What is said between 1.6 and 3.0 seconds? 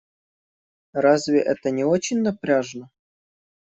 не очень напряжно?